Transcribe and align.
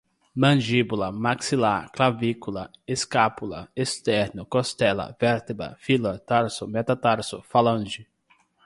mandíbula, 0.41 1.11
maxilar, 1.11 1.91
clavícula, 1.91 2.71
escápula, 2.87 3.61
esterno, 3.75 4.43
costela, 4.43 5.15
vértebra, 5.21 5.75
fíbula, 5.79 6.17
tarso, 6.17 6.67
metatarso, 6.67 7.43
falange 7.43 8.07